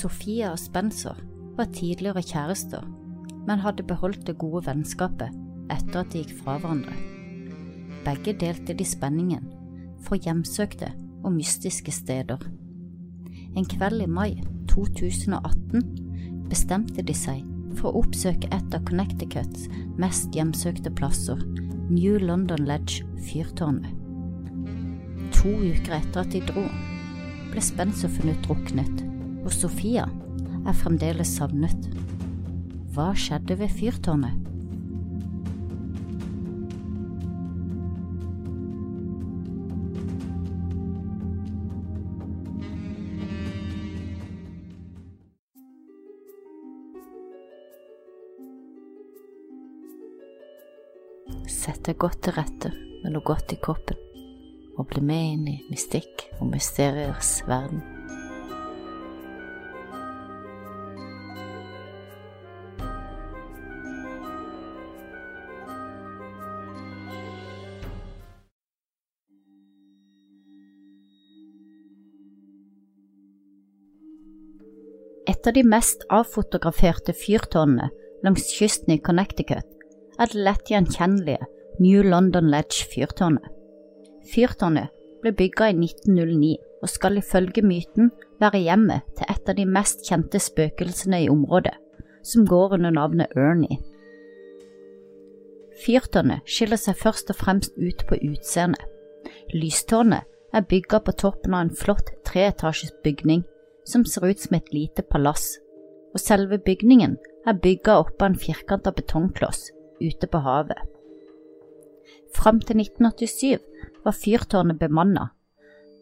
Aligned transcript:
Sofia 0.00 0.54
og 0.54 0.58
Spencer 0.58 1.18
var 1.58 1.68
tidligere 1.76 2.22
kjærester, 2.24 2.84
men 3.44 3.60
hadde 3.60 3.84
beholdt 3.84 4.22
det 4.28 4.38
gode 4.40 4.62
vennskapet 4.64 5.34
etter 5.70 6.00
at 6.00 6.12
de 6.12 6.22
gikk 6.22 6.38
fra 6.38 6.56
hverandre. 6.62 6.94
Begge 8.06 8.32
delte 8.40 8.76
de 8.76 8.86
spenningen 8.88 9.50
for 10.00 10.16
hjemsøkte 10.16 10.88
og 11.20 11.34
mystiske 11.34 11.92
steder. 11.92 12.40
En 13.56 13.66
kveld 13.68 14.00
i 14.00 14.08
mai 14.08 14.40
2018 14.72 15.84
bestemte 16.48 17.04
de 17.04 17.16
seg 17.16 17.44
for 17.76 17.90
å 17.90 18.00
oppsøke 18.00 18.48
et 18.56 18.76
av 18.76 18.86
Connecticuts 18.88 19.68
mest 20.00 20.32
hjemsøkte 20.34 20.94
plasser, 20.96 21.44
New 21.90 22.16
London 22.22 22.64
Ledge, 22.64 23.04
fyrtårnet. 23.28 23.92
To 25.36 25.52
uker 25.60 25.98
etter 26.00 26.24
at 26.24 26.32
de 26.32 26.40
dro, 26.48 26.64
ble 27.52 27.62
Spencer 27.64 28.10
funnet 28.12 28.40
druknet, 28.46 29.09
og 29.44 29.52
Sofia 29.54 30.06
er 30.66 30.76
fremdeles 30.76 31.32
savnet. 31.38 31.88
Hva 32.94 33.12
skjedde 33.16 33.56
ved 33.60 33.72
fyrtårnet? 33.72 34.46
Sett 51.50 51.82
deg 51.86 51.98
godt 52.00 52.22
til 52.24 52.34
rette 52.36 52.70
med 53.02 53.14
noe 53.14 53.24
godt 53.26 53.52
i 53.54 53.58
koppen, 53.62 53.98
og 54.78 54.88
bli 54.90 55.04
med 55.04 55.32
inn 55.34 55.48
i 55.52 55.56
mystikk 55.70 56.28
og 56.40 56.52
mysteriers 56.54 57.40
verden. 57.48 57.99
Et 75.40 75.46
av 75.48 75.54
de 75.56 75.62
mest 75.64 76.02
avfotograferte 76.12 77.14
fyrtårnene 77.16 77.86
langs 78.20 78.50
kysten 78.52 78.92
i 78.92 79.00
Connecticut 79.00 79.64
er 80.20 80.28
det 80.28 80.42
lett 80.44 80.68
gjenkjennelige 80.68 81.46
New 81.80 82.02
London 82.04 82.50
Ledge 82.52 82.84
fyrtårnet. 82.92 83.46
Fyrtårnet 84.28 84.90
ble 85.22 85.32
bygga 85.38 85.70
i 85.70 85.78
1909 85.78 86.50
og 86.82 86.92
skal 86.92 87.16
ifølge 87.16 87.64
myten 87.64 88.10
være 88.42 88.60
hjemmet 88.66 89.06
til 89.16 89.32
et 89.32 89.48
av 89.48 89.56
de 89.56 89.64
mest 89.64 90.04
kjente 90.04 90.42
spøkelsene 90.44 91.22
i 91.24 91.30
området, 91.32 91.72
som 92.20 92.44
går 92.44 92.76
under 92.76 92.92
navnet 92.98 93.32
Ernie. 93.32 93.78
Fyrtårnet 95.86 96.44
skiller 96.44 96.82
seg 96.82 97.00
først 97.00 97.32
og 97.32 97.40
fremst 97.40 97.80
ut 97.80 98.04
på 98.10 98.20
utseendet. 98.28 98.84
Lystårnet 99.56 100.28
er 100.52 100.68
bygga 100.68 101.00
på 101.00 101.16
toppen 101.16 101.56
av 101.56 101.64
en 101.64 101.72
flott 101.80 102.12
treetasjes 102.28 102.92
bygning 103.00 103.46
som 103.90 104.06
ser 104.06 104.28
ut 104.30 104.40
som 104.40 104.56
et 104.56 104.70
lite 104.74 105.02
palass, 105.02 105.58
og 106.14 106.22
selve 106.22 106.58
bygningen 106.62 107.18
er 107.46 107.60
bygga 107.62 107.98
oppå 108.04 108.28
en 108.28 108.38
firkanta 108.38 108.92
betongkloss 108.94 109.68
ute 110.00 110.30
på 110.30 110.40
havet. 110.44 110.78
Fram 112.36 112.60
til 112.62 112.80
1987 112.82 113.58
var 114.04 114.16
fyrtårnet 114.16 114.78
bemanna, 114.78 115.30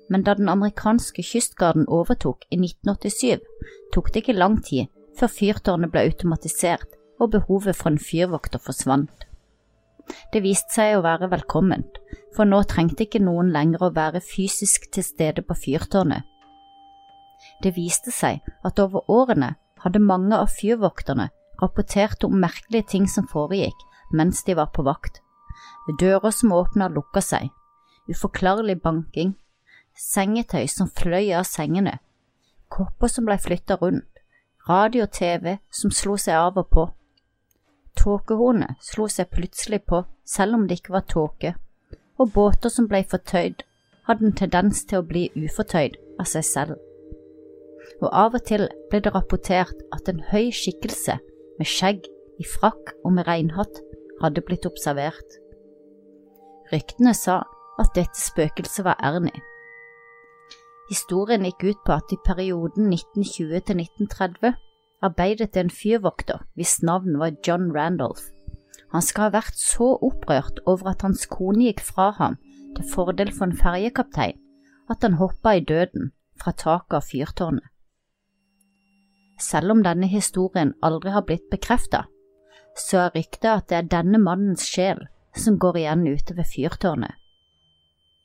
men 0.08 0.24
da 0.24 0.34
den 0.34 0.48
amerikanske 0.48 1.22
kystgarden 1.24 1.88
overtok 1.88 2.44
i 2.50 2.60
1987, 2.60 3.40
tok 3.92 4.12
det 4.12 4.22
ikke 4.22 4.38
lang 4.38 4.60
tid 4.64 4.92
før 5.18 5.32
fyrtårnet 5.34 5.92
ble 5.92 6.04
automatisert 6.08 6.96
og 7.18 7.32
behovet 7.34 7.76
for 7.76 7.90
en 7.90 8.00
fyrvokter 8.00 8.62
forsvant. 8.62 9.26
Det 10.32 10.40
viste 10.44 10.72
seg 10.78 10.96
å 10.96 11.04
være 11.04 11.28
velkomment, 11.32 11.98
for 12.36 12.48
nå 12.48 12.62
trengte 12.70 13.04
ikke 13.04 13.20
noen 13.20 13.50
lenger 13.52 13.84
å 13.84 13.94
være 13.96 14.22
fysisk 14.24 14.88
til 14.94 15.04
stede 15.04 15.44
på 15.44 15.56
fyrtårnet. 15.58 16.24
Det 17.62 17.74
viste 17.76 18.12
seg 18.14 18.44
at 18.64 18.78
over 18.78 19.08
årene 19.10 19.54
hadde 19.82 20.02
mange 20.02 20.36
av 20.36 20.50
fyrvokterne 20.52 21.28
rapportert 21.62 22.24
om 22.24 22.38
merkelige 22.40 22.86
ting 22.94 23.08
som 23.10 23.26
foregikk 23.30 23.86
mens 24.14 24.44
de 24.46 24.54
var 24.54 24.70
på 24.74 24.84
vakt. 24.86 25.20
Dører 26.00 26.30
som 26.30 26.52
åpna 26.52 26.88
og 26.88 26.98
lukka 26.98 27.22
seg, 27.24 27.48
uforklarlig 28.08 28.78
banking, 28.82 29.34
sengetøy 29.98 30.68
som 30.70 30.88
fløy 30.88 31.32
av 31.34 31.48
sengene, 31.48 31.98
kopper 32.72 33.10
som 33.10 33.26
blei 33.26 33.38
flytta 33.42 33.78
rundt, 33.80 34.22
radio 34.68 35.06
og 35.06 35.12
TV 35.16 35.56
som 35.72 35.90
slo 35.90 36.16
seg 36.20 36.36
av 36.38 36.60
og 36.60 36.68
på. 36.72 36.86
Tåkehornet 37.98 38.78
slo 38.84 39.08
seg 39.10 39.32
plutselig 39.32 39.82
på 39.88 40.04
selv 40.28 40.58
om 40.58 40.68
det 40.68 40.80
ikke 40.80 40.94
var 40.98 41.08
tåke, 41.10 41.54
og 42.18 42.34
båter 42.34 42.70
som 42.72 42.86
blei 42.88 43.02
fortøyd, 43.08 43.64
hadde 44.06 44.28
en 44.28 44.36
tendens 44.36 44.84
til 44.88 45.02
å 45.02 45.08
bli 45.08 45.28
ufortøyd 45.36 45.98
av 46.20 46.28
seg 46.28 46.46
selv. 46.46 46.87
Og 48.02 48.08
av 48.12 48.36
og 48.36 48.44
til 48.46 48.68
ble 48.90 49.00
det 49.04 49.14
rapportert 49.14 49.84
at 49.94 50.08
en 50.10 50.22
høy 50.30 50.50
skikkelse 50.54 51.18
med 51.58 51.68
skjegg, 51.68 52.04
i 52.38 52.44
frakk 52.46 52.92
og 53.02 53.16
med 53.16 53.26
reinhatt 53.26 53.80
hadde 54.22 54.44
blitt 54.46 54.66
observert. 54.68 55.38
Ryktene 56.70 57.10
sa 57.16 57.40
at 57.82 57.94
dette 57.96 58.20
spøkelset 58.20 58.84
var 58.86 58.98
Ernie. 59.02 59.42
Historien 60.88 61.44
gikk 61.44 61.64
ut 61.66 61.80
på 61.86 61.96
at 61.98 62.14
i 62.14 62.18
perioden 62.24 62.92
1920 62.94 63.64
til 63.66 63.82
1930 63.82 64.54
arbeidet 65.04 65.56
en 65.56 65.70
fyrvokter 65.70 66.44
hvis 66.56 66.78
navn 66.82 67.18
var 67.20 67.36
John 67.46 67.70
Randolph. 67.74 68.30
Han 68.92 69.04
skal 69.04 69.28
ha 69.28 69.34
vært 69.40 69.58
så 69.60 69.90
opprørt 70.00 70.62
over 70.66 70.94
at 70.94 71.02
hans 71.04 71.26
kone 71.28 71.66
gikk 71.68 71.82
fra 71.84 72.10
ham 72.16 72.38
til 72.76 72.86
fordel 72.92 73.32
for 73.34 73.48
en 73.48 73.58
ferjekaptein, 73.58 74.38
at 74.88 75.04
han 75.04 75.18
hoppa 75.20 75.58
i 75.58 75.64
døden 75.64 76.12
fra 76.40 76.54
taket 76.56 76.96
av 77.00 77.04
fyrtårnet. 77.10 77.66
Selv 79.38 79.70
om 79.70 79.82
denne 79.86 80.08
historien 80.10 80.74
aldri 80.82 81.12
har 81.14 81.26
blitt 81.26 81.46
bekreftet, 81.50 82.06
så 82.78 83.06
er 83.06 83.14
ryktet 83.14 83.50
at 83.50 83.68
det 83.70 83.76
er 83.78 83.90
denne 83.92 84.18
mannens 84.22 84.66
sjel 84.66 85.04
som 85.36 85.58
går 85.58 85.78
igjen 85.78 86.06
ute 86.06 86.36
ved 86.36 86.50
fyrtårnet. 86.50 87.14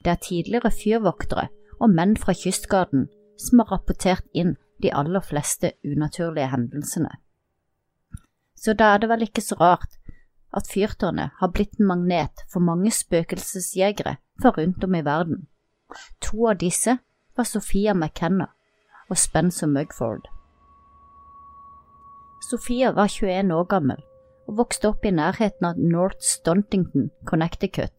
Det 0.03 0.11
er 0.11 0.23
tidligere 0.25 0.71
fyrvoktere 0.73 1.47
og 1.79 1.93
menn 1.93 2.17
fra 2.19 2.33
kystgarden 2.35 3.07
som 3.39 3.61
har 3.61 3.71
rapportert 3.77 4.25
inn 4.33 4.55
de 4.83 4.91
aller 4.93 5.23
fleste 5.23 5.73
unaturlige 5.85 6.49
hendelsene. 6.51 7.11
Så 8.55 8.73
da 8.73 8.93
er 8.93 9.03
det 9.03 9.09
vel 9.11 9.25
ikke 9.27 9.43
så 9.43 9.57
rart 9.59 9.97
at 10.53 10.69
fyrtårnet 10.69 11.39
har 11.39 11.51
blitt 11.51 11.79
en 11.79 11.89
magnet 11.89 12.45
for 12.51 12.63
mange 12.63 12.91
spøkelsesjegere 12.91 14.17
fra 14.41 14.53
rundt 14.57 14.83
om 14.83 14.95
i 14.95 15.05
verden. 15.05 15.47
To 16.21 16.47
av 16.49 16.59
disse 16.61 16.97
var 17.37 17.49
Sofia 17.49 17.93
McKenna 17.93 18.49
og 19.09 19.17
Spencer 19.17 19.67
Mugford. 19.67 20.27
Sophia 22.43 22.91
var 22.91 23.07
21 23.07 23.53
år 23.55 23.67
gammel 23.71 23.99
og 24.49 24.57
vokste 24.57 24.89
opp 24.91 25.05
i 25.07 25.13
nærheten 25.15 25.63
av 25.63 25.77
North 25.79 26.19
Stontington, 26.27 27.07
Connecticut, 27.29 27.93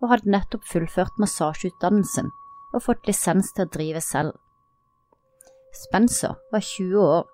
og 0.00 0.08
hadde 0.12 0.32
nettopp 0.32 0.64
fullført 0.64 1.18
massasjeutdannelsen 1.20 2.30
og 2.72 2.84
fått 2.86 3.04
lisens 3.08 3.52
til 3.52 3.66
å 3.66 3.72
drive 3.74 4.00
selv. 4.00 4.32
Spencer 5.76 6.38
var 6.54 6.64
20 6.64 7.02
år, 7.02 7.26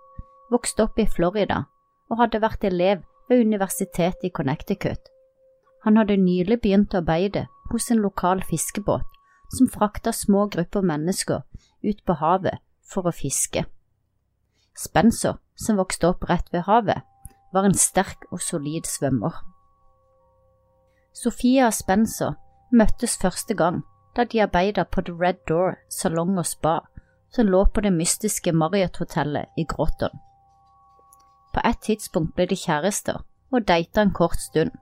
vokste 0.50 0.88
opp 0.88 0.98
i 0.98 1.06
Florida 1.06 1.62
og 2.10 2.18
hadde 2.18 2.42
vært 2.42 2.66
elev 2.66 3.04
ved 3.30 3.44
universitetet 3.46 4.26
i 4.26 4.32
Connecticut. 4.34 5.12
Han 5.86 6.00
hadde 6.00 6.18
nylig 6.18 6.58
begynt 6.64 6.94
å 6.94 7.04
arbeide 7.04 7.46
hos 7.70 7.86
en 7.90 8.02
lokal 8.02 8.42
fiskebåt 8.48 9.06
som 9.54 9.70
frakta 9.70 10.10
små 10.16 10.48
grupper 10.50 10.82
mennesker 10.82 11.46
ut 11.86 12.02
på 12.06 12.18
havet 12.18 12.58
for 12.82 13.06
å 13.06 13.14
fiske. 13.14 13.64
Spencer, 14.78 15.38
som 15.56 15.76
vokste 15.76 16.08
opp 16.08 16.24
rett 16.30 16.48
ved 16.52 16.66
havet, 16.66 17.02
var 17.52 17.68
en 17.68 17.76
sterk 17.76 18.24
og 18.30 18.40
solid 18.40 18.88
svømmer. 18.88 19.34
Sofia 21.12 21.66
og 21.68 21.74
Spencer 21.76 22.34
møttes 22.72 23.18
første 23.20 23.54
gang 23.54 23.82
da 24.16 24.24
de 24.24 24.42
arbeidet 24.42 24.88
på 24.88 25.00
The 25.00 25.12
Red 25.12 25.44
Door 25.48 25.76
salong 25.88 26.38
og 26.38 26.46
spa, 26.46 26.80
som 27.32 27.48
lå 27.48 27.64
på 27.64 27.80
det 27.80 27.92
mystiske 27.92 28.52
Marriott-hotellet 28.52 29.48
i 29.56 29.64
Groton. 29.64 30.12
På 31.52 31.60
et 31.64 31.80
tidspunkt 31.84 32.34
ble 32.36 32.46
de 32.48 32.56
kjærester 32.56 33.22
og 33.52 33.68
data 33.68 34.02
en 34.02 34.12
kort 34.12 34.40
stund, 34.40 34.72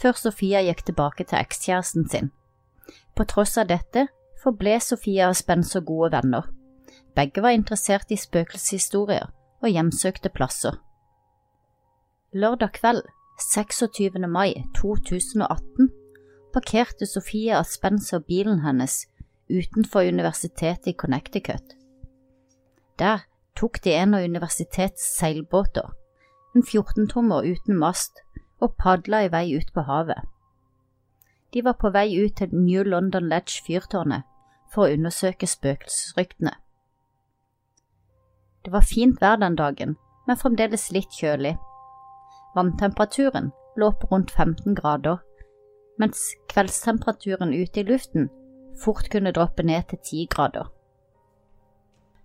før 0.00 0.12
Sofia 0.12 0.60
gikk 0.64 0.84
tilbake 0.84 1.24
til 1.24 1.38
ekskjæresten 1.40 2.08
sin. 2.08 2.30
På 3.16 3.24
tross 3.24 3.56
av 3.60 3.68
dette 3.68 4.06
forble 4.42 4.78
Sofia 4.80 5.28
og 5.28 5.36
Spencer 5.36 5.80
gode 5.80 6.12
venner. 6.12 6.48
Begge 7.14 7.42
var 7.42 7.54
interessert 7.54 8.10
i 8.10 8.18
spøkelseshistorier 8.18 9.30
og 9.62 9.68
hjemsøkte 9.70 10.28
plasser. 10.34 10.80
Lørdag 12.34 12.72
kveld, 12.80 13.02
26. 13.52 14.18
mai 14.28 14.64
2018, 14.74 15.90
parkerte 16.52 17.06
Sofie 17.06 17.58
og 17.58 18.24
bilen 18.26 18.60
hennes 18.60 19.06
utenfor 19.50 20.00
universitetet 20.00 20.86
i 20.86 20.92
Connecticut. 20.92 21.74
Der 22.98 23.26
tok 23.56 23.84
de 23.84 23.94
en 23.94 24.14
av 24.14 24.24
universitetets 24.24 25.16
seilbåter, 25.18 25.94
en 26.54 26.62
14-tommer 26.62 27.46
uten 27.46 27.78
mast, 27.78 28.22
og 28.60 28.74
padla 28.78 29.24
i 29.24 29.30
vei 29.30 29.56
ut 29.56 29.72
på 29.74 29.82
havet. 29.86 30.22
De 31.54 31.62
var 31.64 31.78
på 31.78 31.90
vei 31.94 32.08
ut 32.24 32.36
til 32.38 32.54
New 32.54 32.82
London 32.82 33.28
Ledge 33.28 33.62
fyrtårnet 33.66 34.22
for 34.72 34.86
å 34.86 34.94
undersøke 34.94 35.46
spøkelsesryktene. 35.46 36.54
Det 38.64 38.72
var 38.72 38.80
fint 38.80 39.20
vær 39.20 39.36
den 39.36 39.56
dagen, 39.56 39.96
men 40.26 40.40
fremdeles 40.40 40.90
litt 40.92 41.12
kjølig. 41.12 41.56
Vanntemperaturen 42.56 43.50
lå 43.76 43.90
på 43.92 44.08
rundt 44.10 44.30
15 44.30 44.74
grader, 44.78 45.18
mens 45.98 46.32
kveldstemperaturen 46.50 47.52
ute 47.54 47.82
i 47.82 47.86
luften 47.88 48.30
fort 48.80 49.10
kunne 49.10 49.32
droppe 49.32 49.62
ned 49.62 49.82
til 49.90 49.98
10 49.98 50.26
grader. 50.30 50.70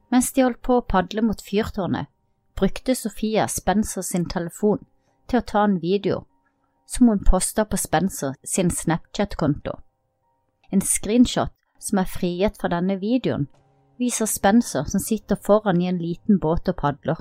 Mens 0.10 0.32
de 0.34 0.42
holdt 0.42 0.62
på 0.66 0.80
å 0.80 0.86
padle 0.86 1.22
mot 1.22 1.42
fyrtårnet, 1.42 2.10
brukte 2.58 2.96
Sofia 2.96 3.46
Spencer 3.48 4.02
sin 4.02 4.26
telefon 4.30 4.82
til 5.30 5.40
å 5.40 5.46
ta 5.46 5.64
en 5.64 5.78
video 5.84 6.24
som 6.90 7.08
hun 7.08 7.22
posta 7.24 7.66
på 7.66 7.78
Spencer 7.78 8.34
sin 8.44 8.72
Snapchat-konto. 8.74 9.78
En 10.74 10.82
screenshot 10.82 11.54
som 11.80 12.02
er 12.02 12.10
frigitt 12.10 12.58
fra 12.60 12.72
denne 12.74 12.98
videoen, 13.00 13.48
viser 14.00 14.26
Spencer 14.26 14.84
som 14.88 15.00
sitter 15.00 15.36
foran 15.36 15.82
i 15.82 15.90
en 15.90 16.00
liten 16.00 16.40
båt 16.40 16.70
og 16.72 16.78
padler. 16.80 17.20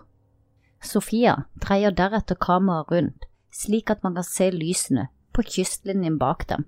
Sofia 0.82 1.34
dreier 1.58 1.90
deretter 1.90 2.38
kameraet 2.38 2.92
rundt, 2.92 3.24
slik 3.50 3.90
at 3.90 4.04
man 4.06 4.14
kan 4.14 4.26
se 4.26 4.50
lysene 4.54 5.08
på 5.34 5.42
kystlinjen 5.42 6.18
bak 6.18 6.46
dem. 6.48 6.66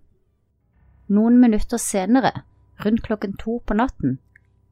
Noen 1.06 1.38
minutter 1.40 1.78
senere, 1.78 2.42
rundt 2.84 3.02
klokken 3.06 3.36
to 3.38 3.60
på 3.66 3.74
natten, 3.74 4.18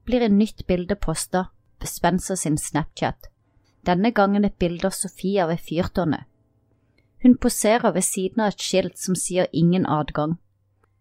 blir 0.05 0.25
et 0.27 0.35
nytt 0.35 0.67
bilde 0.67 0.97
posta 0.97 1.49
på 1.79 1.87
Spencer 1.87 2.35
sin 2.35 2.59
Snapchat, 2.59 3.31
denne 3.87 4.11
gangen 4.11 4.45
et 4.45 4.59
bilde 4.59 4.91
av 4.91 4.97
Sofia 4.97 5.47
ved 5.47 5.63
fyrtårnet. 5.63 6.27
Hun 7.23 7.37
poserer 7.37 7.93
ved 7.95 8.07
siden 8.07 8.43
av 8.43 8.53
et 8.53 8.63
skilt 8.63 8.99
som 8.99 9.15
sier 9.19 9.47
ingen 9.53 9.87
adgang. 9.87 10.37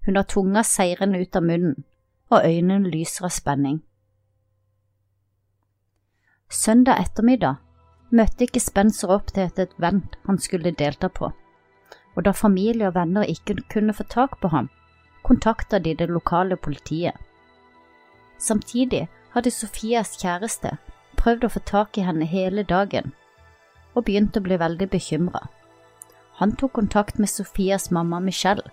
Hun 0.06 0.16
har 0.16 0.25
tunga 0.25 0.63
seirende 0.66 1.22
ut 1.22 1.36
av 1.36 1.45
munnen, 1.45 1.83
og 2.30 2.45
øynene 2.45 2.90
lyser 2.90 3.30
av 3.30 3.33
spenning. 3.33 3.81
Søndag 6.50 7.02
ettermiddag 7.04 7.58
møtte 8.16 8.46
ikke 8.46 8.62
Spencer 8.64 9.12
opp 9.12 9.34
til 9.36 9.50
et 9.50 9.74
event 9.76 10.14
han 10.28 10.38
skulle 10.40 10.72
delta 10.72 11.10
på, 11.12 11.34
og 12.16 12.24
da 12.24 12.32
familie 12.32 12.88
og 12.88 12.96
venner 12.96 13.28
ikke 13.28 13.58
kunne 13.74 13.94
få 13.94 14.06
tak 14.08 14.38
på 14.40 14.48
ham, 14.54 14.70
kontakta 15.28 15.80
de 15.84 15.94
det 16.00 16.08
lokale 16.08 16.56
politiet. 16.56 17.18
Samtidig 18.40 19.10
hadde 19.34 19.52
Sofias 19.52 20.14
kjæreste 20.22 20.78
prøvd 21.20 21.44
å 21.44 21.52
få 21.52 21.64
tak 21.68 21.98
i 21.98 22.06
henne 22.08 22.26
hele 22.26 22.64
dagen, 22.64 23.12
og 23.94 24.06
begynte 24.08 24.40
å 24.40 24.48
bli 24.48 24.56
veldig 24.62 24.88
bekymra. 24.94 25.44
Han 26.40 26.56
tok 26.56 26.78
kontakt 26.80 27.20
med 27.20 27.28
Sofias 27.28 27.90
mamma 27.92 28.22
Michelle 28.24 28.72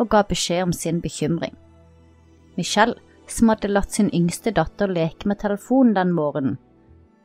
og 0.00 0.10
ga 0.10 0.24
beskjed 0.26 0.66
om 0.66 0.72
sin 0.74 0.98
bekymring. 1.04 1.54
Michelle, 2.56 2.98
som 3.28 3.52
hadde 3.52 3.70
latt 3.70 3.94
sin 3.94 4.10
yngste 4.10 4.50
datter 4.50 4.90
leke 4.90 5.28
med 5.28 5.38
telefonen 5.38 5.94
den 5.94 6.10
morgenen, 6.16 6.58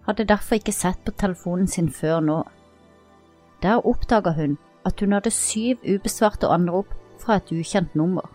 hadde 0.07 0.25
derfor 0.25 0.57
ikke 0.57 0.75
sett 0.75 1.03
på 1.05 1.11
telefonen 1.19 1.67
sin 1.67 1.89
før 1.91 2.21
nå. 2.23 2.37
Der 3.63 3.85
oppdaga 3.85 4.33
hun 4.37 4.57
at 4.85 4.99
hun 5.01 5.13
hadde 5.13 5.31
syv 5.31 5.83
ubesvarte 5.83 6.47
anrop 6.47 6.93
fra 7.19 7.37
et 7.41 7.51
ukjent 7.51 7.95
nummer. 7.95 8.29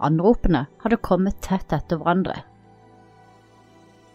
Anropene 0.00 0.66
hadde 0.82 1.00
kommet 1.02 1.40
tett 1.42 1.72
etter 1.72 1.98
hverandre. 1.98 2.42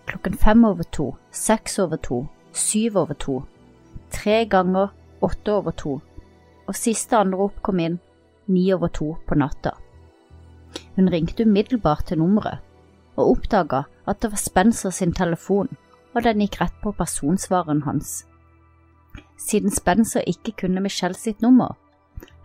Klokken 0.08 0.38
fem 0.38 0.66
over 0.66 0.84
to, 0.84 1.16
seks 1.32 1.80
over 1.80 1.98
to, 1.98 2.28
syv 2.54 2.98
over 2.98 3.14
to, 3.14 3.42
tre 4.12 4.46
ganger 4.46 4.94
åtte 5.22 5.52
over 5.52 5.72
to, 5.72 5.98
og 6.68 6.76
siste 6.76 7.18
anrop 7.18 7.60
kom 7.64 7.82
inn 7.84 7.98
ni 8.48 8.70
over 8.74 8.88
to 8.88 9.16
på 9.28 9.36
natta. 9.36 9.74
Hun 10.96 11.10
ringte 11.12 11.44
umiddelbart 11.44 12.08
til 12.08 12.22
nummeret, 12.22 12.62
og 13.18 13.34
oppdaga 13.34 13.84
at 14.08 14.22
det 14.22 14.32
var 14.32 14.40
Spencer 14.44 14.94
sin 14.94 15.14
telefon 15.14 15.74
og 16.18 16.26
den 16.26 16.42
gikk 16.42 16.58
rett 16.62 16.78
på 16.82 16.96
personsvareren 16.98 17.84
hans. 17.86 18.24
Siden 19.38 19.70
Spencer 19.70 20.26
ikke 20.26 20.56
kunne 20.64 20.82
Michelle 20.82 21.18
sitt 21.18 21.44
nummer, 21.46 21.76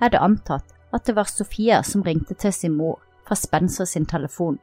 er 0.01 0.13
det 0.13 0.21
antatt 0.21 0.75
at 0.93 1.07
det 1.09 1.17
var 1.17 1.31
Sofia 1.31 1.81
som 1.87 2.05
ringte 2.05 2.37
til 2.37 2.53
sin 2.53 2.77
mor 2.77 3.01
fra 3.25 3.39
Spencer 3.39 3.89
sin 3.89 4.05
telefon. 4.07 4.59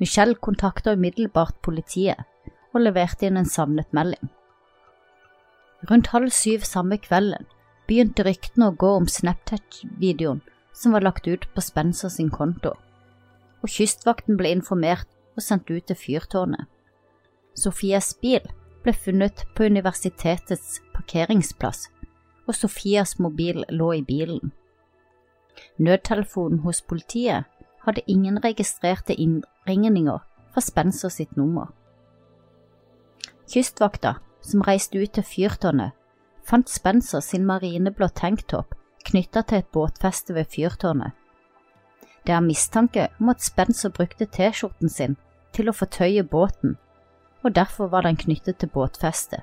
Michelle 0.00 0.34
kontakta 0.34 0.94
umiddelbart 0.96 1.60
politiet 1.62 2.24
og 2.72 2.80
leverte 2.80 3.28
inn 3.28 3.36
en 3.36 3.50
savnet 3.50 3.92
melding. 3.92 4.30
Rundt 5.90 6.08
halv 6.14 6.32
syv 6.32 6.64
samme 6.64 6.96
kvelden 6.98 7.44
begynte 7.84 8.24
ryktene 8.24 8.70
å 8.70 8.76
gå 8.80 8.94
om 8.96 9.06
Snapchat-videoen 9.10 10.40
som 10.74 10.96
var 10.96 11.04
lagt 11.04 11.28
ut 11.28 11.44
på 11.54 11.62
Spencer 11.62 12.08
sin 12.08 12.32
konto, 12.32 12.72
og 13.60 13.70
Kystvakten 13.70 14.40
ble 14.40 14.54
informert 14.56 15.10
og 15.36 15.44
sendt 15.44 15.68
ut 15.68 15.84
til 15.90 15.98
fyrtårnet. 15.98 16.64
Sofias 17.54 18.14
bil 18.22 18.42
ble 18.82 18.92
funnet 18.92 19.44
på 19.54 19.68
universitetets 19.70 20.80
parkeringsplass, 20.94 21.88
og 22.46 22.54
Sofias 22.54 23.18
mobil 23.18 23.64
lå 23.70 23.92
i 23.92 24.02
bilen. 24.02 24.52
Nødtelefonen 25.78 26.58
hos 26.58 26.82
politiet 26.82 27.44
hadde 27.86 28.02
ingen 28.06 28.44
registrerte 28.44 29.14
innringninger 29.14 30.18
fra 30.52 30.60
Spencer 30.60 31.08
sitt 31.08 31.36
nummer. 31.36 31.70
Kystvakta, 33.50 34.14
som 34.42 34.62
reiste 34.62 34.98
ut 34.98 35.12
til 35.14 35.22
fyrtårnet, 35.24 35.92
fant 36.44 36.68
Spencer 36.68 37.20
sin 37.20 37.46
marineblå 37.46 38.08
tanktopp 38.08 38.74
knytta 39.04 39.42
til 39.42 39.62
et 39.62 39.72
båtfeste 39.72 40.34
ved 40.34 40.50
fyrtårnet. 40.50 41.12
Det 42.26 42.32
er 42.32 42.40
mistanke 42.40 43.08
om 43.20 43.28
at 43.28 43.42
Spencer 43.44 43.92
brukte 43.92 44.26
T-skjorten 44.26 44.88
sin 44.88 45.16
til 45.52 45.68
å 45.68 45.76
fortøye 45.76 46.24
båten 46.24 46.78
og 47.44 47.54
derfor 47.54 47.90
var 47.92 48.06
den 48.06 48.16
knyttet 48.16 48.58
til 48.58 48.72
båtfestet. 48.72 49.42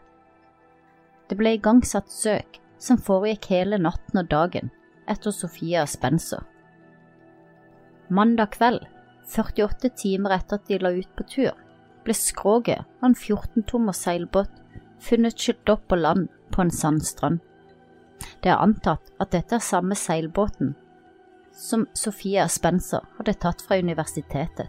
Det 1.29 1.37
ble 1.39 1.55
igangsatt 1.55 2.09
søk 2.11 2.59
som 2.81 2.99
foregikk 2.99 3.47
hele 3.53 3.77
natten 3.79 4.23
og 4.23 4.31
dagen 4.31 4.71
etter 5.09 5.31
Sofia 5.31 5.85
Spencer. 5.87 6.41
Mandag 8.09 8.57
kveld, 8.57 8.81
48 9.31 9.93
timer 9.95 10.35
etter 10.35 10.59
at 10.59 10.67
de 10.67 10.79
la 10.81 10.91
ut 10.91 11.11
på 11.15 11.23
tur, 11.29 11.53
ble 12.03 12.15
skroget 12.17 12.81
av 12.81 13.11
en 13.11 13.15
14-tommer 13.15 13.95
seilbåt 13.95 14.51
funnet 15.01 15.37
skylt 15.39 15.69
opp 15.69 15.87
på 15.87 15.99
land 16.01 16.27
på 16.51 16.65
en 16.65 16.73
sandstrand. 16.73 17.39
Det 18.41 18.51
er 18.51 18.61
antatt 18.61 19.13
at 19.21 19.31
dette 19.33 19.57
er 19.57 19.63
samme 19.63 19.95
seilbåten 19.97 20.75
som 21.55 21.85
Sofia 21.97 22.47
Spencer 22.49 23.05
hadde 23.17 23.37
tatt 23.39 23.61
fra 23.61 23.77
universitetet. 23.77 24.67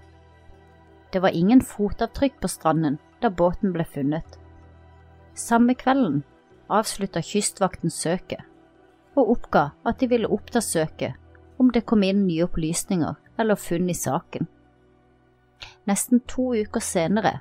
Det 1.13 1.21
var 1.21 1.37
ingen 1.37 1.61
fotavtrykk 1.61 2.41
på 2.41 2.49
stranden 2.49 2.99
da 3.23 3.31
båten 3.31 3.73
ble 3.75 3.87
funnet. 3.89 4.39
Samme 5.35 5.75
kvelden 5.79 6.23
avslutta 6.73 7.23
Kystvakten 7.25 7.91
søket, 7.91 8.41
og 9.17 9.31
oppga 9.37 9.71
at 9.87 10.01
de 10.01 10.09
ville 10.09 10.31
oppta 10.31 10.63
søket 10.65 11.19
om 11.61 11.71
det 11.73 11.85
kom 11.87 12.03
inn 12.03 12.25
nye 12.27 12.47
opplysninger 12.47 13.19
eller 13.39 13.61
funn 13.61 13.91
i 13.91 13.97
saken. 13.97 14.49
Nesten 15.87 16.23
to 16.29 16.53
uker 16.57 16.83
senere, 16.83 17.41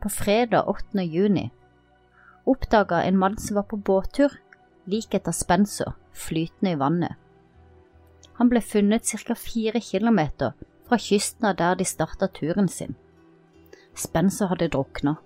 på 0.00 0.10
fredag 0.10 0.68
8. 0.68 1.04
juni, 1.04 1.50
oppdaga 2.46 3.02
en 3.04 3.18
mann 3.18 3.36
som 3.38 3.60
var 3.60 3.68
på 3.70 3.76
båttur, 3.76 4.32
lik 4.90 5.14
etter 5.14 5.32
Spencer, 5.32 5.94
flytende 6.12 6.74
i 6.74 6.80
vannet. 6.80 7.14
Han 8.38 8.50
ble 8.50 8.60
funnet 8.60 9.06
ca. 9.06 9.34
fire 9.34 9.80
kilometer 9.80 10.52
fra 10.88 10.98
kysten 10.98 11.46
av 11.46 11.56
der 11.56 11.78
de 11.78 11.84
starta 11.86 12.28
turen 12.28 12.68
sin. 12.68 12.96
Spencer 13.94 14.50
hadde 14.50 14.70
drukna. 14.74 15.16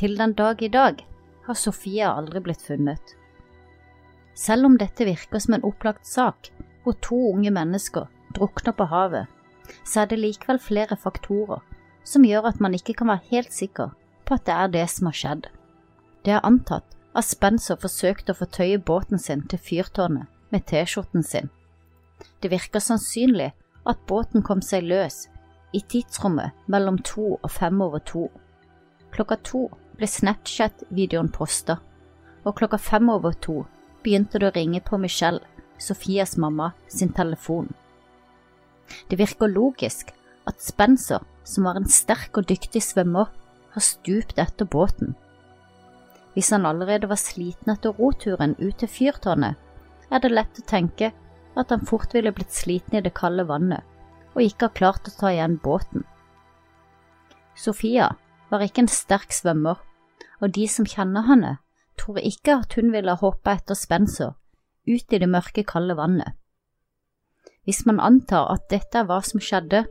Til 0.00 0.16
den 0.16 0.32
dag 0.32 0.62
i 0.62 0.70
dag 0.72 1.02
har 1.46 1.58
Sofia 1.58 2.14
aldri 2.16 2.40
blitt 2.40 2.62
funnet. 2.64 3.16
Selv 4.34 4.66
om 4.66 4.78
dette 4.80 5.04
virker 5.04 5.42
som 5.42 5.54
en 5.54 5.66
opplagt 5.68 6.06
sak, 6.08 6.48
hvor 6.82 6.96
to 7.04 7.18
unge 7.32 7.52
mennesker 7.52 8.08
drukner 8.36 8.72
på 8.72 8.88
havet, 8.88 9.26
så 9.84 10.02
er 10.02 10.10
det 10.10 10.22
likevel 10.22 10.58
flere 10.58 10.96
faktorer 10.96 11.60
som 12.04 12.24
gjør 12.26 12.48
at 12.50 12.60
man 12.60 12.74
ikke 12.74 12.96
kan 12.98 13.12
være 13.12 13.28
helt 13.30 13.52
sikker 13.52 13.92
på 14.26 14.34
at 14.34 14.46
det 14.46 14.54
er 14.54 14.72
det 14.72 14.86
som 14.90 15.10
har 15.10 15.18
skjedd. 15.18 15.46
Det 16.24 16.32
er 16.34 16.46
antatt 16.46 16.96
at 17.14 17.28
Spencer 17.28 17.76
forsøkte 17.76 18.32
å 18.32 18.38
fortøye 18.38 18.80
båten 18.80 19.20
sin 19.20 19.44
til 19.48 19.60
fyrtårnet 19.60 20.30
med 20.52 20.64
T-skjorten 20.70 21.22
sin. 21.26 21.50
Det 22.40 22.50
virker 22.50 22.80
sannsynlig 22.80 23.52
at 23.88 24.06
båten 24.08 24.44
kom 24.46 24.62
seg 24.64 24.86
løs 24.88 25.26
i 25.72 25.80
tidsrommet 25.80 26.52
mellom 26.66 26.98
to 26.98 27.38
og 27.42 27.50
fem 27.50 27.80
over 27.80 27.98
to. 27.98 28.26
Klokka 29.12 29.38
to 29.44 29.66
ble 29.96 30.08
Snapchat-videoen 30.08 31.30
posta, 31.32 31.78
og 32.44 32.56
klokka 32.58 32.78
fem 32.80 33.10
over 33.12 33.34
to 33.44 33.62
begynte 34.02 34.40
det 34.40 34.50
å 34.50 34.56
ringe 34.56 34.80
på 34.84 34.98
Michelle, 35.00 35.42
Sofias 35.78 36.36
mamma, 36.36 36.72
sin 36.88 37.12
telefon. 37.12 37.72
Det 39.08 39.18
virker 39.18 39.50
logisk 39.50 40.12
at 40.46 40.62
Spencer, 40.62 41.22
som 41.44 41.66
var 41.66 41.78
en 41.78 41.88
sterk 41.88 42.38
og 42.38 42.48
dyktig 42.50 42.82
svømmer, 42.84 43.30
har 43.72 43.84
stupt 43.84 44.38
etter 44.38 44.68
båten. 44.68 45.14
Hvis 46.34 46.50
han 46.52 46.66
allerede 46.66 47.08
var 47.08 47.20
sliten 47.20 47.72
etter 47.72 47.94
roturen 47.98 48.54
ut 48.58 48.78
til 48.80 48.88
fyrtårnet, 48.88 49.56
er 50.12 50.20
det 50.20 50.32
lett 50.32 50.60
å 50.60 50.68
tenke 50.68 51.12
at 51.56 51.72
han 51.72 51.86
fort 51.88 52.14
ville 52.14 52.32
blitt 52.32 52.52
sliten 52.52 52.98
i 52.98 53.04
det 53.04 53.14
kalde 53.16 53.44
vannet 53.48 53.91
og 54.34 54.42
ikke 54.42 54.68
har 54.68 54.76
klart 54.76 55.08
å 55.08 55.14
ta 55.16 55.32
igjen 55.32 55.58
båten. 55.62 56.04
Sofia 57.58 58.12
var 58.50 58.64
ikke 58.64 58.86
en 58.86 58.92
sterk 58.92 59.32
svømmer, 59.34 59.80
og 60.40 60.54
de 60.56 60.66
som 60.68 60.88
kjenner 60.88 61.26
henne, 61.28 61.56
tror 62.00 62.18
ikke 62.18 62.62
at 62.64 62.76
hun 62.78 62.92
ville 62.94 63.14
hoppe 63.20 63.52
etter 63.52 63.78
Spencer 63.78 64.32
ut 64.88 65.14
i 65.14 65.18
det 65.22 65.28
mørke, 65.30 65.62
kalde 65.62 65.94
vannet. 65.98 66.34
Hvis 67.62 67.84
man 67.86 68.00
antar 68.02 68.48
at 68.50 68.66
dette 68.72 68.98
er 68.98 69.06
hva 69.06 69.20
som 69.22 69.42
skjedde, 69.42 69.84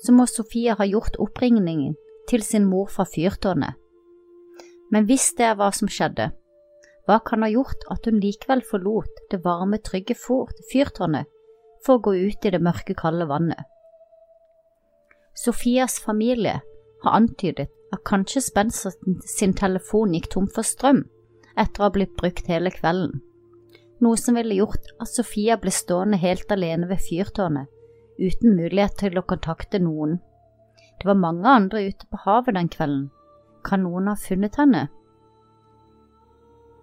så 0.00 0.14
må 0.16 0.24
Sofia 0.30 0.78
ha 0.78 0.86
gjort 0.88 1.18
oppringningen 1.20 1.98
til 2.30 2.44
sin 2.46 2.64
mor 2.64 2.88
fra 2.88 3.04
fyrtårnet. 3.04 3.76
Men 4.90 5.04
hvis 5.06 5.34
det 5.36 5.50
er 5.50 5.58
hva 5.60 5.68
som 5.76 5.90
skjedde, 5.92 6.30
hva 7.06 7.18
kan 7.26 7.44
ha 7.44 7.50
gjort 7.52 7.84
at 7.92 8.06
hun 8.08 8.22
likevel 8.22 8.62
forlot 8.64 9.26
det 9.32 9.42
varme, 9.44 9.80
trygge 9.82 10.16
fyrtårnet 10.16 11.28
for 11.84 11.98
å 11.98 12.04
gå 12.04 12.14
ut 12.28 12.46
i 12.46 12.52
det 12.54 12.62
mørke, 12.62 12.96
kalde 12.98 13.28
vannet? 13.30 13.64
Sofias 15.36 15.98
familie 16.02 16.58
har 17.04 17.16
antydet 17.16 17.70
at 17.94 18.04
kanskje 18.06 18.42
Spencer 18.44 18.94
sin 19.24 19.56
telefon 19.56 20.14
gikk 20.14 20.30
tom 20.34 20.50
for 20.52 20.66
strøm 20.66 21.06
etter 21.56 21.80
å 21.80 21.88
ha 21.88 21.94
blitt 21.94 22.16
brukt 22.18 22.50
hele 22.50 22.72
kvelden 22.74 23.20
noe 24.00 24.16
som 24.16 24.36
ville 24.38 24.56
gjort 24.56 24.92
at 25.00 25.12
Sofia 25.12 25.56
ble 25.60 25.72
stående 25.74 26.18
helt 26.20 26.50
alene 26.52 26.88
ved 26.90 27.02
fyrtårnet, 27.04 27.68
uten 28.20 28.56
mulighet 28.56 28.96
til 29.00 29.18
å 29.18 29.26
kontakte 29.28 29.80
noen. 29.80 30.18
Det 31.00 31.08
var 31.08 31.20
mange 31.20 31.48
andre 31.48 31.84
ute 31.88 32.08
på 32.08 32.20
havet 32.24 32.56
den 32.56 32.68
kvelden. 32.72 33.08
Kan 33.64 33.84
noen 33.84 34.08
ha 34.08 34.16
funnet 34.16 34.56
henne? 34.56 34.86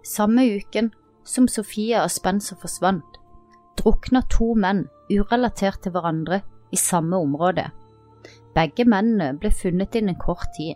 Samme 0.06 0.46
uken 0.58 0.92
som 1.28 1.50
Sofia 1.52 2.04
og 2.06 2.14
Spencer 2.14 2.58
forsvant, 2.62 3.18
drukna 3.80 4.24
to 4.34 4.54
menn 4.56 4.86
urelatert 5.12 5.82
til 5.84 5.94
hverandre 5.96 6.42
i 6.72 6.80
samme 6.80 7.18
område. 7.18 7.70
Begge 8.56 8.88
mennene 8.90 9.38
ble 9.40 9.52
funnet 9.54 9.96
innen 9.96 10.18
kort 10.20 10.50
tid. 10.58 10.76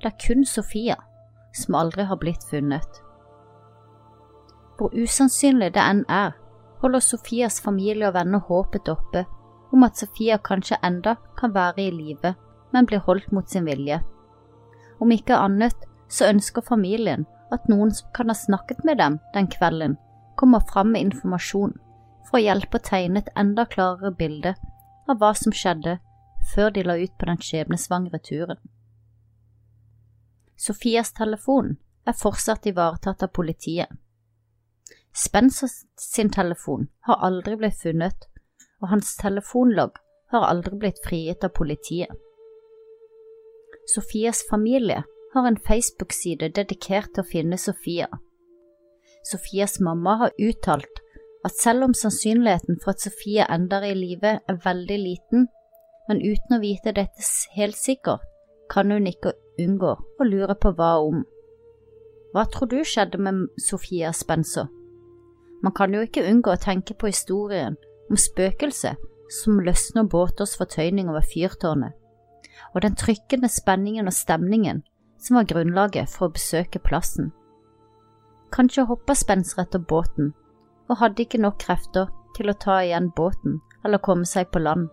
Det 0.00 0.12
er 0.12 0.20
kun 0.22 0.44
Sofia 0.46 0.96
som 1.56 1.74
aldri 1.74 2.06
har 2.06 2.20
blitt 2.20 2.44
funnet. 2.50 3.00
Hvor 4.78 4.94
usannsynlig 4.94 5.74
det 5.74 5.82
enn 5.82 6.04
er, 6.08 6.36
holder 6.80 7.02
Sofias 7.04 7.60
familie 7.60 8.08
og 8.08 8.14
venner 8.14 8.40
håpet 8.46 8.88
oppe 8.88 9.26
om 9.74 9.84
at 9.84 9.98
Sofia 10.00 10.38
kanskje 10.38 10.78
enda 10.86 11.16
kan 11.38 11.52
være 11.54 11.82
i 11.82 11.90
live, 11.90 12.34
men 12.72 12.86
blir 12.86 13.02
holdt 13.04 13.28
mot 13.34 13.50
sin 13.50 13.66
vilje. 13.66 14.00
Om 15.00 15.12
ikke 15.12 15.36
annet 15.36 15.86
så 16.08 16.30
ønsker 16.30 16.64
familien 16.64 17.26
at 17.52 17.68
noen 17.68 17.92
som 17.94 18.08
kan 18.14 18.30
ha 18.30 18.34
snakket 18.38 18.84
med 18.86 18.98
dem 19.02 19.18
den 19.34 19.50
kvelden, 19.50 19.98
kommer 20.36 20.62
fram 20.72 20.94
med 20.94 21.10
informasjon 21.10 21.74
for 22.28 22.38
å 22.38 22.44
hjelpe 22.44 22.78
å 22.78 22.86
tegne 22.90 23.22
et 23.22 23.32
enda 23.38 23.66
klarere 23.70 24.12
bilde 24.16 24.54
av 25.08 25.18
hva 25.20 25.32
som 25.38 25.54
skjedde 25.54 25.98
før 26.54 26.70
de 26.74 26.84
la 26.86 26.96
ut 27.00 27.16
på 27.18 27.28
den 27.28 27.40
skjebnesvangre 27.46 28.20
turen. 28.26 28.60
Sofias 30.60 31.12
telefon 31.16 31.76
er 32.06 32.16
fortsatt 32.16 32.66
ivaretatt 32.68 33.22
av 33.24 33.32
politiet. 33.36 33.88
Spencer 35.16 35.70
sin 35.98 36.30
telefon 36.30 36.88
har 37.08 37.22
aldri 37.26 37.56
blitt 37.58 37.80
funnet, 37.80 38.26
og 38.80 38.92
hans 38.92 39.16
telefonlogg 39.18 39.98
har 40.30 40.46
aldri 40.46 40.78
blitt 40.78 41.00
frigitt 41.04 41.44
av 41.44 41.54
politiet. 41.56 42.12
Sofias 43.94 44.44
familie 44.50 45.02
har 45.34 45.46
en 45.46 45.58
Facebook-side 45.66 46.52
dedikert 46.54 47.10
til 47.14 47.24
å 47.24 47.30
finne 47.30 47.58
Sofia. 47.58 48.08
Sofias 49.26 49.80
mamma 49.80 50.16
har 50.22 50.36
uttalt 50.38 50.99
at 51.44 51.56
selv 51.56 51.84
om 51.88 51.94
sannsynligheten 51.94 52.80
for 52.82 52.94
at 52.94 53.00
Sofie 53.00 53.46
ender 53.54 53.84
i 53.86 53.94
live 53.94 54.38
er 54.48 54.60
veldig 54.64 54.98
liten, 55.00 55.46
men 56.08 56.20
uten 56.20 56.56
å 56.56 56.62
vite 56.62 56.92
dette 56.96 57.24
helt 57.56 57.78
sikkert, 57.78 58.24
kan 58.70 58.90
hun 58.92 59.06
ikke 59.10 59.32
unngå 59.60 59.94
å 59.96 60.26
lure 60.26 60.56
på 60.58 60.74
hva 60.78 60.96
om. 61.02 61.22
Hva 62.34 62.44
tror 62.50 62.70
du 62.70 62.80
skjedde 62.86 63.18
med 63.18 63.48
Sofia 63.58 64.12
Spencer? 64.14 64.68
Man 65.62 65.74
kan 65.76 65.94
jo 65.94 66.04
ikke 66.04 66.26
unngå 66.28 66.52
å 66.54 66.60
tenke 66.60 66.94
på 66.94 67.10
historien 67.10 67.76
om 68.10 68.18
spøkelset 68.18 69.00
som 69.40 69.60
løsner 69.62 70.06
båters 70.10 70.56
fortøyning 70.58 71.10
over 71.10 71.24
fyrtårnet, 71.26 71.94
og 72.74 72.82
den 72.84 72.96
trykkende 72.98 73.50
spenningen 73.50 74.10
og 74.10 74.16
stemningen 74.16 74.82
som 75.20 75.36
var 75.36 75.48
grunnlaget 75.50 76.10
for 76.10 76.28
å 76.28 76.34
besøke 76.34 76.80
plassen. 76.82 77.32
Kanskje 78.50 78.86
hoppa 78.88 79.14
Spencer 79.14 79.62
etter 79.62 79.82
båten, 79.82 80.32
og 80.90 80.98
hadde 80.98 81.22
ikke 81.24 81.40
nok 81.40 81.60
krefter 81.62 82.10
til 82.36 82.50
å 82.50 82.56
ta 82.58 82.80
igjen 82.82 83.12
båten 83.16 83.60
eller 83.86 84.02
komme 84.02 84.26
seg 84.26 84.50
på 84.50 84.62
land. 84.62 84.88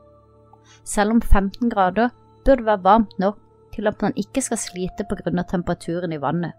Selv 0.83 1.17
om 1.17 1.21
15 1.21 1.71
grader 1.73 2.13
burde 2.45 2.67
være 2.67 2.83
varmt 2.83 3.17
nok 3.19 3.39
til 3.73 3.89
at 3.89 4.01
man 4.01 4.15
ikke 4.15 4.41
skal 4.41 4.61
slite 4.61 5.05
av 5.09 5.43
temperaturen 5.49 6.13
i 6.13 6.21
vannet. 6.21 6.53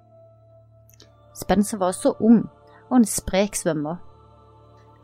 Spencer 1.35 1.79
var 1.79 1.95
også 1.95 2.17
ung 2.21 2.49
og 2.91 2.97
en 2.99 3.07
sprek 3.07 3.57
svømmer. 3.57 3.99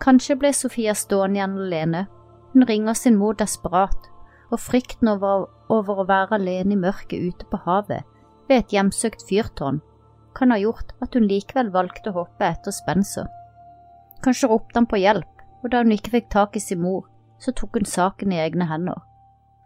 Kanskje 0.02 0.36
ble 0.36 0.52
Sofia 0.52 0.94
stående 0.94 1.38
igjen 1.38 1.58
alene. 1.58 2.06
Hun 2.52 2.66
ringer 2.66 2.94
sin 2.94 3.16
mor 3.16 3.34
desperat, 3.34 4.10
og 4.50 4.60
frykten 4.60 5.08
over, 5.08 5.48
over 5.68 6.02
å 6.02 6.08
være 6.08 6.38
alene 6.38 6.74
i 6.74 6.78
mørket 6.78 7.22
ute 7.22 7.46
på 7.50 7.62
havet 7.64 8.04
ved 8.48 8.58
et 8.58 8.74
hjemsøkt 8.74 9.24
fyrtårn 9.28 9.80
kan 10.34 10.50
ha 10.50 10.58
gjort 10.58 10.92
at 11.02 11.14
hun 11.14 11.28
likevel 11.30 11.70
valgte 11.74 12.10
å 12.10 12.18
hoppe 12.20 12.46
etter 12.46 12.74
Spencer. 12.74 13.26
Kanskje 14.24 14.48
ropte 14.48 14.78
han 14.78 14.88
på 14.88 15.00
hjelp, 15.02 15.42
og 15.62 15.72
da 15.72 15.82
hun 15.82 15.92
ikke 15.92 16.14
fikk 16.16 16.30
tak 16.32 16.56
i 16.56 16.62
sin 16.64 16.80
mor, 16.80 17.04
så 17.40 17.52
tok 17.52 17.76
hun 17.76 17.88
saken 17.88 18.32
i 18.32 18.40
egne 18.40 18.68
hender. 18.70 19.02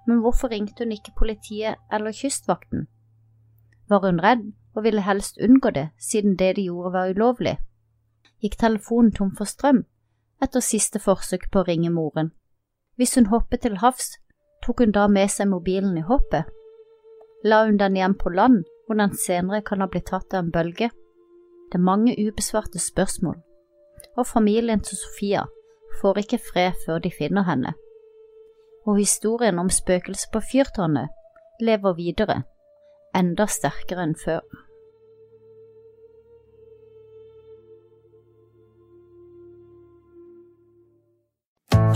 Men 0.07 0.23
hvorfor 0.25 0.51
ringte 0.51 0.85
hun 0.85 0.93
ikke 0.93 1.15
politiet 1.19 1.79
eller 1.93 2.17
Kystvakten? 2.17 2.89
Var 3.89 4.05
hun 4.05 4.21
redd 4.21 4.51
og 4.75 4.85
ville 4.85 5.07
helst 5.07 5.39
unngå 5.43 5.71
det, 5.71 5.89
siden 5.99 6.37
det 6.37 6.57
de 6.57 6.67
gjorde 6.69 6.93
var 6.93 7.15
ulovlig? 7.15 7.59
gikk 8.43 8.59
telefonen 8.59 9.13
tom 9.15 9.33
for 9.37 9.51
strøm 9.51 9.85
etter 10.43 10.63
siste 10.63 11.01
forsøk 11.03 11.49
på 11.51 11.63
å 11.63 11.67
ringe 11.67 11.91
moren. 11.91 12.31
Hvis 12.97 13.17
hun 13.19 13.31
hoppet 13.33 13.65
til 13.65 13.81
havs, 13.83 14.13
tok 14.63 14.85
hun 14.85 14.95
da 14.95 15.09
med 15.11 15.31
seg 15.31 15.51
mobilen 15.51 15.97
i 15.99 16.07
hoppet? 16.07 16.47
La 17.45 17.65
hun 17.67 17.79
den 17.79 17.99
igjen 17.99 18.15
på 18.19 18.31
land, 18.35 18.65
hvor 18.87 18.99
den 18.99 19.15
senere 19.15 19.63
kan 19.67 19.83
ha 19.83 19.89
blitt 19.91 20.11
tatt 20.11 20.35
av 20.35 20.45
en 20.45 20.55
bølge? 20.55 20.91
Det 21.69 21.79
er 21.79 21.85
mange 21.91 22.15
ubesvarte 22.15 22.79
spørsmål, 22.83 23.37
og 24.19 24.27
familien 24.27 24.83
til 24.83 24.99
Sofia 24.99 25.47
får 26.01 26.23
ikke 26.25 26.41
fred 26.51 26.79
før 26.87 27.03
de 27.03 27.13
finner 27.15 27.47
henne. 27.47 27.75
Og 28.87 28.99
historien 28.99 29.59
om 29.59 29.71
spøkelset 29.71 30.31
på 30.33 30.43
fyrtårnet 30.53 31.13
lever 31.63 31.95
videre, 31.99 32.43
enda 33.17 33.47
sterkere 33.51 34.07
enn 34.07 34.17
før. 34.19 34.43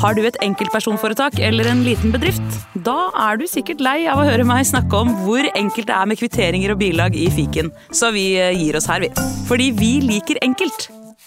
Har 0.03 0.17
du 0.19 0.25
et 0.27 0.39
enkeltpersonforetak 0.43 1.37
eller 1.39 1.69
en 1.71 1.85
liten 1.87 2.11
bedrift? 2.11 2.57
Da 2.87 3.13
er 3.29 3.39
du 3.39 3.45
sikkert 3.47 3.85
lei 3.85 4.01
av 4.11 4.19
å 4.19 4.25
høre 4.27 4.47
meg 4.49 4.67
snakke 4.67 4.99
om 4.99 5.13
hvor 5.23 5.47
enkelt 5.53 5.87
det 5.87 5.95
er 5.95 6.09
med 6.11 6.19
kvitteringer 6.19 6.75
og 6.75 6.81
bilag 6.81 7.15
i 7.15 7.29
fiken, 7.31 7.71
så 7.95 8.11
vi 8.11 8.33
eh, 8.41 8.51
gir 8.57 8.81
oss 8.81 8.91
her, 8.91 9.05
vi. 9.05 9.13
Fordi 9.47 9.71
vi 9.79 9.93
liker 10.03 10.43
enkelt. 10.43 10.91